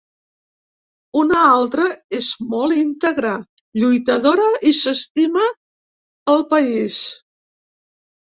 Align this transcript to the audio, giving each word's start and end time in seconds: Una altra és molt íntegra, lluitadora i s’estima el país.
Una 1.23 1.41
altra 1.49 1.85
és 2.19 2.29
molt 2.53 2.77
íntegra, 2.83 3.33
lluitadora 3.81 4.49
i 4.71 4.73
s’estima 4.79 5.45
el 6.35 6.43
país. 6.57 6.99